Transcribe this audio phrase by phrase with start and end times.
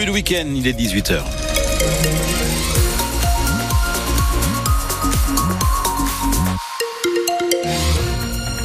[0.00, 1.49] début de week-end, il est 18h.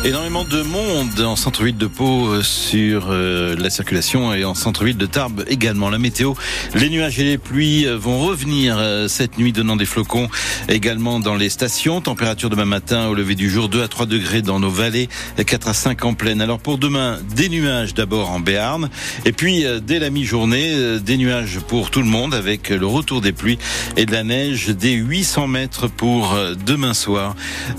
[0.06, 4.98] Énormément de monde en centre-ville de Pau euh, sur euh, la circulation et en centre-ville
[4.98, 5.90] de Tarbes également.
[5.90, 6.34] La météo,
[6.76, 10.30] les nuages et les pluies euh, vont revenir cette nuit donnant des flocons
[10.70, 12.02] également dans les stations.
[12.02, 15.10] Température demain matin au lever du jour 2 à 3 degrés dans nos vallées,
[15.44, 16.40] 4 à 5 en pleine.
[16.40, 18.92] Alors pour demain, des nuages d'abord en Béarn
[19.26, 23.32] et puis dès la mi-journée, des nuages pour tout le monde avec le retour des
[23.32, 23.58] pluies
[23.98, 27.36] et de la neige des 800 mètres pour demain soir.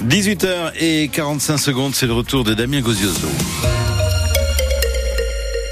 [0.08, 3.29] 18h et 45 secondes, c'est le retour de Damien Gozioso.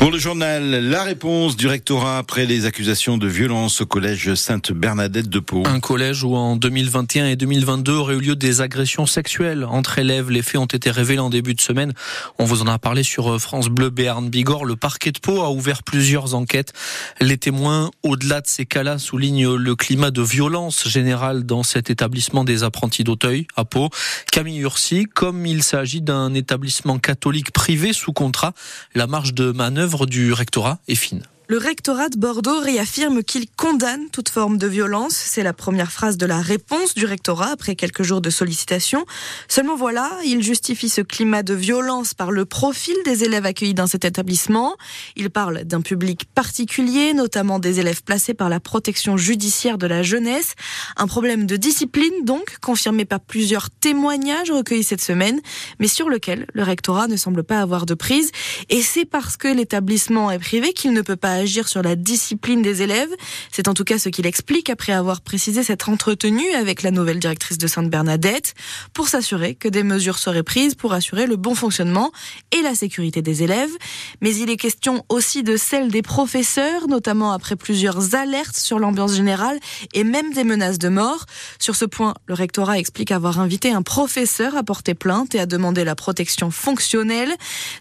[0.04, 5.30] Pour le journal, la réponse du rectorat après les accusations de violence au collège Sainte-Bernadette
[5.30, 5.62] de Pau.
[5.64, 10.30] Un collège où en 2021 et 2022 aurait eu lieu des agressions sexuelles entre élèves.
[10.30, 11.94] Les faits ont été révélés en début de semaine.
[12.38, 14.66] On vous en a parlé sur France Bleu Béarn Bigorre.
[14.66, 16.74] Le parquet de Pau a ouvert plusieurs enquêtes.
[17.22, 22.44] Les témoins, au-delà de ces cas-là, soulignent le climat de violence générale dans cet établissement
[22.44, 23.88] des apprentis d'Auteuil à Pau.
[24.30, 28.52] Camille Ursi, comme il s'agit d'un établissement catholique privé sous contrat,
[28.94, 31.22] la marge de manœuvre du rectorat est fine.
[31.46, 35.12] Le rectorat de Bordeaux réaffirme qu'il condamne toute forme de violence.
[35.12, 39.04] C'est la première phrase de la réponse du rectorat après quelques jours de sollicitations.
[39.46, 43.86] Seulement voilà, il justifie ce climat de violence par le profil des élèves accueillis dans
[43.86, 44.74] cet établissement.
[45.16, 50.02] Il parle d'un public particulier, notamment des élèves placés par la protection judiciaire de la
[50.02, 50.54] jeunesse.
[50.96, 55.42] Un problème de discipline donc, confirmé par plusieurs témoignages recueillis cette semaine,
[55.78, 58.32] mais sur lequel le rectorat ne semble pas avoir de prise.
[58.70, 62.62] Et c'est parce que l'établissement est privé qu'il ne peut pas agir sur la discipline
[62.62, 63.10] des élèves.
[63.52, 67.18] C'est en tout cas ce qu'il explique après avoir précisé s'être entretenu avec la nouvelle
[67.18, 68.54] directrice de Sainte-Bernadette
[68.92, 72.12] pour s'assurer que des mesures seraient prises pour assurer le bon fonctionnement
[72.52, 73.72] et la sécurité des élèves.
[74.20, 79.14] Mais il est question aussi de celle des professeurs, notamment après plusieurs alertes sur l'ambiance
[79.14, 79.58] générale
[79.92, 81.24] et même des menaces de mort.
[81.58, 85.46] Sur ce point, le rectorat explique avoir invité un professeur à porter plainte et à
[85.46, 87.34] demander la protection fonctionnelle,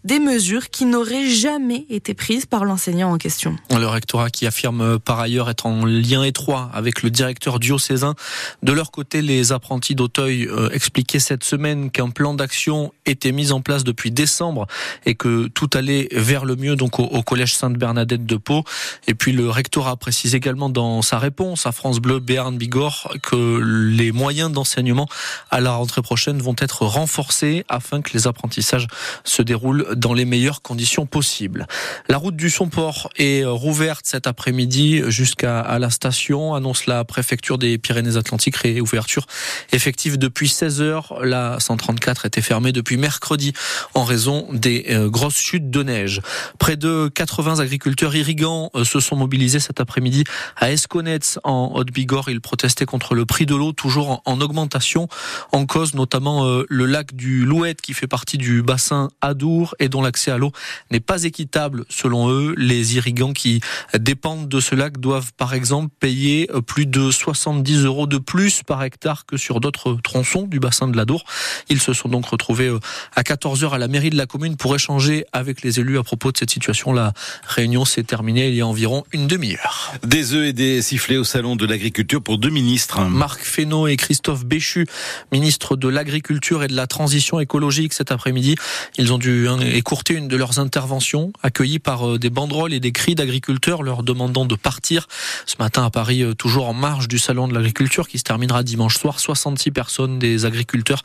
[0.04, 3.43] des mesures qui n'auraient jamais été prises par l'enseignant en question.
[3.72, 8.16] Le rectorat qui affirme par ailleurs être en lien étroit avec le directeur diocésain.
[8.62, 13.52] De leur côté, les apprentis d'Auteuil euh, expliquaient cette semaine qu'un plan d'action était mis
[13.52, 14.68] en place depuis décembre
[15.06, 18.64] et que tout allait vers le mieux donc au, collège Sainte-Bernadette de Pau.
[19.08, 23.60] Et puis le rectorat précise également dans sa réponse à France Bleu Béarn Bigorre que
[23.62, 25.08] les moyens d'enseignement
[25.52, 28.88] à la rentrée prochaine vont être renforcés afin que les apprentissages
[29.24, 31.68] se déroulent dans les meilleures conditions possibles.
[32.10, 37.78] La route du Somport est rouverte cet après-midi jusqu'à la station, annonce la préfecture des
[37.78, 39.26] Pyrénées-Atlantiques, réouverture
[39.72, 41.20] effective depuis 16 heures.
[41.24, 43.54] La 134 était fermée depuis mercredi
[43.94, 46.22] en raison des euh, grosses chutes de neige.
[46.60, 50.24] Près de 80 agriculteurs irrigants euh, se sont mobilisés cet après-midi
[50.58, 52.30] à Esconetz en Haute-Bigorre.
[52.30, 55.08] Ils protestaient contre le prix de l'eau toujours en augmentation,
[55.52, 59.90] en cause notamment euh, le lac du Louette qui fait partie du bassin Adour et
[59.90, 60.52] dont l'accès à l'eau
[60.92, 62.54] n'est pas équitable selon eux.
[62.58, 63.62] Les irrigants qui
[63.98, 68.64] dépendent de ce lac doivent par exemple payer euh, plus de 70 euros de plus
[68.64, 71.24] par hectare que sur d'autres tronçons du bassin de l'Adour.
[71.70, 72.80] Ils se sont donc retrouvés euh,
[73.16, 76.04] à 14 heures à la mairie de la commune pour échanger avec les élus à
[76.04, 76.92] propos de cette situation.
[76.92, 77.14] La
[77.48, 79.94] réunion s'est terminée il y a environ une demi-heure.
[80.04, 83.02] Des œufs et des sifflets au salon de l'agriculture pour deux ministres.
[83.02, 84.88] Marc Fesneau et Christophe Béchu,
[85.32, 88.56] ministres de l'agriculture et de la transition écologique cet après-midi.
[88.98, 92.80] Ils ont dû hein, écourter une de leurs interventions accueillies par euh, des banderoles et
[92.80, 95.08] des cris d'agriculteurs leur demandant de partir.
[95.46, 98.64] Ce matin à Paris, euh, toujours en marge du salon de l'agriculture qui se terminera
[98.64, 101.02] dimanche soir, 66 personnes des agriculteurs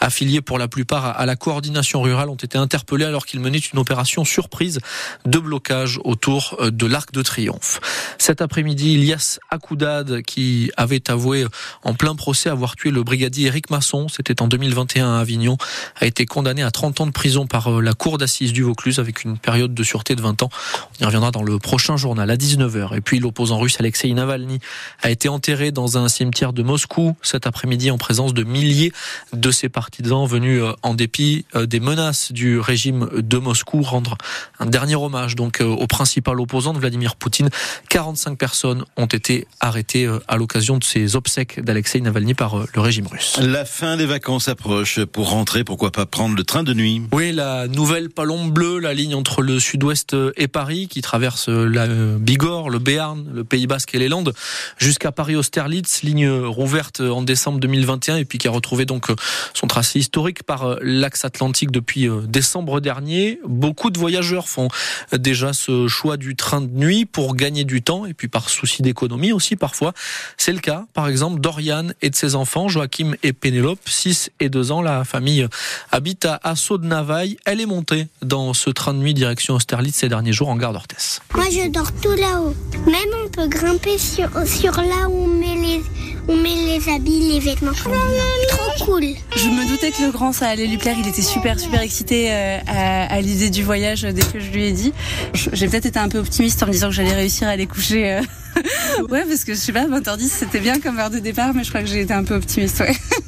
[0.00, 3.78] affiliés pour la plupart à la coordination rurale ont été interpellés alors qu'ils menaient une
[3.78, 4.80] opération surprise
[5.24, 7.80] de blocage autour euh, de l'Arc de Triomphe.
[8.18, 11.48] Cet après-midi, Ilias Akoudad, qui avait avoué euh,
[11.84, 15.56] en plein procès avoir tué le brigadier Éric Masson, c'était en 2021 à Avignon,
[15.96, 19.24] a été condamné à 30 ans de prison par la cour d'assises du Vaucluse avec
[19.24, 20.50] une période de sûreté de 20 ans.
[20.98, 22.96] On y reviendra dans le prochain journal à 19h.
[22.96, 24.58] Et puis l'opposant russe Alexei Navalny
[25.02, 28.92] a été enterré dans un cimetière de Moscou cet après-midi en présence de milliers
[29.32, 34.16] de ses partisans venus euh, en dépit euh, des menaces du régime de Moscou rendre
[34.58, 37.50] un dernier hommage donc euh, au principal opposant de Vladimir Poutine.
[37.88, 43.06] 45 personnes ont été arrêtées à l'occasion de ces obsèques d'Alexei Navalny par le régime
[43.06, 43.38] russe.
[43.40, 45.00] La fin des vacances approche.
[45.04, 47.02] Pour rentrer, pourquoi pas prendre le train de nuit?
[47.12, 51.86] Oui, la nouvelle Palombe bleue, la ligne entre le sud-ouest et Paris qui traverse la
[51.86, 54.34] Bigorre, le Béarn, le Pays Basque et les Landes
[54.78, 59.06] jusqu'à Paris-Austerlitz, ligne rouverte en décembre 2021 et puis qui a retrouvé donc
[59.54, 63.40] son tracé historique par l'axe atlantique depuis décembre dernier.
[63.46, 64.68] Beaucoup de voyageurs font
[65.12, 68.82] déjà ce choix du train de nuit pour gagner du temps et puis par souci
[68.82, 69.92] d'économie aussi parfois.
[70.36, 74.48] C'est le cas, par exemple, d'Oriane et de ses enfants, Joachim et Pénélope, 6 et
[74.48, 74.82] 2 ans.
[74.82, 75.46] La famille
[75.90, 77.36] habite à Assaut de Navaille.
[77.44, 80.72] Elle est montée dans ce train de nuit direction Austerlitz ces derniers jours en gare
[80.72, 81.17] d'Orthès.
[81.34, 82.54] Moi, je dors tout là-haut.
[82.86, 85.82] Même on peut grimper sur, là où on met les,
[86.28, 87.72] on met les habits, les vêtements.
[87.72, 89.04] Trop cool.
[89.36, 90.96] Je me doutais que le grand, ça allait lui plaire.
[90.98, 94.72] Il était super, super excité euh, à, l'idée du voyage dès que je lui ai
[94.72, 94.92] dit.
[95.34, 98.12] J'ai peut-être été un peu optimiste en me disant que j'allais réussir à aller coucher.
[98.12, 98.22] Euh.
[99.10, 101.68] ouais, parce que je sais pas, 20h10, c'était bien comme heure de départ, mais je
[101.68, 102.96] crois que j'ai été un peu optimiste, ouais.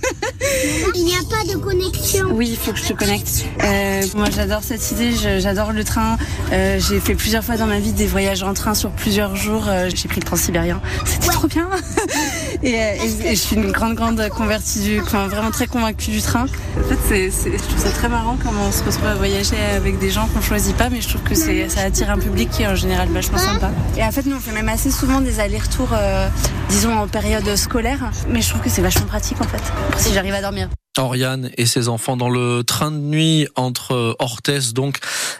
[0.94, 2.28] Il n'y a pas de connexion.
[2.32, 3.46] Oui, il faut que je te connecte.
[3.62, 6.16] Euh, moi, j'adore cette idée, j'adore le train.
[6.52, 9.64] Euh, j'ai fait plusieurs fois dans ma vie des voyages en train sur plusieurs jours.
[9.68, 10.80] Euh, j'ai pris le transsibérien.
[11.04, 11.68] C'était trop bien.
[12.62, 12.96] et,
[13.30, 16.46] je suis une grande, grande convertie du, enfin, vraiment très convaincue du train.
[16.78, 19.98] En fait, c'est, je trouve ça très marrant comment on se retrouve à voyager avec
[19.98, 22.66] des gens qu'on choisit pas, mais je trouve que ça attire un public qui est
[22.66, 23.70] en général vachement sympa.
[23.96, 25.96] Et en fait, nous, on fait même assez souvent des allers-retours,
[26.68, 28.10] disons, en période scolaire.
[28.28, 29.62] Mais je trouve que c'est vachement pratique, en fait,
[29.96, 30.49] si j'arrive à dormir.
[30.50, 30.70] fermière.
[31.02, 34.98] Oriane et ses enfants dans le train de nuit entre Orthès donc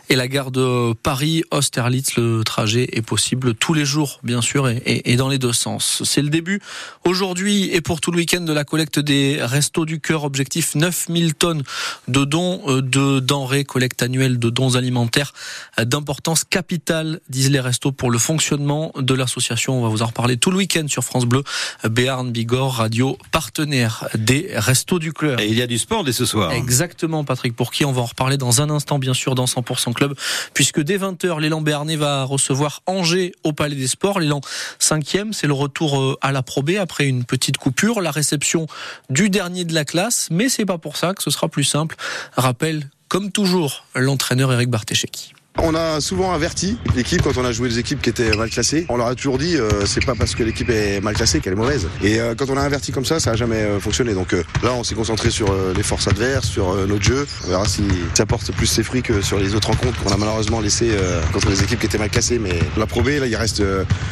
[0.09, 2.17] et la gare de Paris Austerlitz.
[2.17, 6.03] Le trajet est possible tous les jours, bien sûr, et, et dans les deux sens.
[6.05, 6.61] C'est le début
[7.05, 10.25] aujourd'hui et pour tout le week-end de la collecte des Restos du Cœur.
[10.25, 11.63] Objectif 9000 tonnes
[12.09, 15.33] de dons euh, de denrées, collecte annuelle de dons alimentaires
[15.79, 19.79] d'importance capitale, disent les Restos, pour le fonctionnement de l'association.
[19.79, 21.43] On va vous en reparler tout le week-end sur France Bleu,
[21.85, 25.41] Béarn, Bigorre, radio partenaire des Restos du Cœur.
[25.51, 26.53] Il y a du sport dès ce soir.
[26.53, 29.93] Exactement, Patrick Pour qui On va en reparler dans un instant, bien sûr, dans 100%
[29.93, 30.15] Club,
[30.55, 34.21] puisque dès 20h, l'élan Béarnais va recevoir Angers au Palais des Sports.
[34.21, 34.41] L'élan
[34.79, 38.69] 5e, c'est le retour euh, à la Pro après une petite coupure, la réception
[39.09, 41.97] du dernier de la classe, mais c'est pas pour ça que ce sera plus simple.
[42.37, 45.33] Rappel, comme toujours, l'entraîneur Eric Bartesheki.
[45.59, 48.87] On a souvent averti l'équipe quand on a joué des équipes qui étaient mal classées.
[48.89, 51.53] On leur a toujours dit euh, c'est pas parce que l'équipe est mal classée qu'elle
[51.53, 51.89] est mauvaise.
[52.03, 54.15] Et euh, quand on a averti comme ça, ça a jamais euh, fonctionné.
[54.15, 57.27] Donc là, on s'est concentré sur les forces adverses, sur notre jeu.
[57.45, 57.83] On verra si
[58.15, 60.91] ça porte plus ses fruits que sur les autres rencontres qu'on a malheureusement laissé
[61.33, 62.39] contre les équipes qui étaient mal classées.
[62.39, 63.63] Mais la Pro là, il reste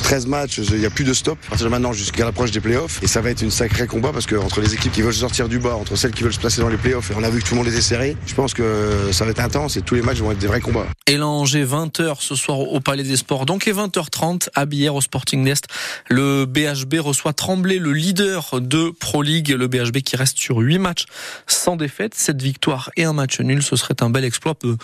[0.03, 2.61] 13 matchs, il n'y a plus de stop à partir de maintenant jusqu'à l'approche des
[2.61, 3.03] playoffs.
[3.03, 5.49] Et ça va être une sacrée combat parce que entre les équipes qui veulent sortir
[5.49, 7.41] du bas, entre celles qui veulent se placer dans les playoffs, et on a vu
[7.41, 8.17] que tout le monde était serré.
[8.27, 10.61] Je pense que ça va être intense et tous les matchs vont être des vrais
[10.61, 10.87] combats.
[11.29, 13.47] 20h ce soir au Palais des Sports.
[13.47, 15.67] Donc, et 20h30 à Billère au Sporting Nest.
[16.09, 19.51] Le BHB reçoit Tremblay, le leader de Pro League.
[19.51, 21.05] Le BHB qui reste sur 8 matchs
[21.47, 22.15] sans défaite.
[22.15, 24.77] Cette victoire et un match nul, ce serait un bel exploit de,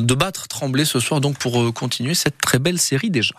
[0.00, 3.34] de battre Tremblay ce soir donc pour euh, continuer cette très belle série déjà.